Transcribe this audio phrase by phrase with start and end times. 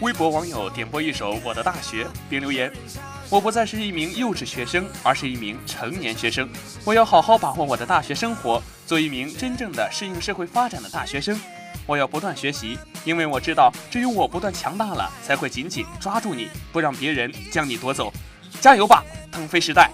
[0.00, 2.70] 微博网友点播一首《我的大学》，并留言
[3.30, 6.46] ：“我不再是一名幼稚学生，而是一名成年学生。
[6.84, 11.40] 我要好好把握我的大学生活，做一名真正的适应社会发展的大学生。
[11.86, 18.12] 我要不断学习，因为我知道，只有我不断强大了，才会紧紧抓住你，不让别人将你夺走。
[18.60, 19.02] 加油吧，
[19.32, 19.90] 腾飞时代！”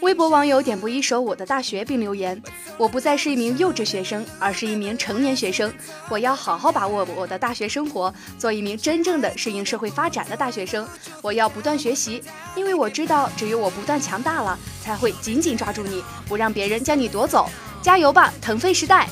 [0.00, 2.40] 微博网友点播一首《我的大学》，并留言
[2.78, 5.72] ：“我不再是一名幼稚学生，而是一名成年学生。
[6.08, 10.86] 我要好好把握我的大学生活，做一名真正的适应社会发展的大学生。
[11.20, 12.22] 我要不断学习，
[12.54, 17.50] 因为我知道，只有我不断强大了，才会紧紧抓住你，不让别人将你夺走。
[17.82, 19.08] 加油吧，腾飞时代！”